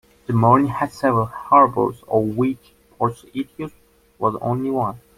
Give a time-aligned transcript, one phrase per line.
[0.25, 3.71] The Morini had several harbours of which "Portus Itius",
[4.17, 4.99] was only one.